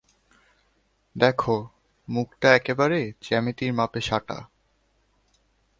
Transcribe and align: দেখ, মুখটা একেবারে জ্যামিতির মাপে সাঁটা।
দেখ, 1.15 1.39
মুখটা 2.07 2.49
একেবারে 2.55 2.99
জ্যামিতির 3.21 3.71
মাপে 3.73 4.01
সাঁটা। 4.01 4.37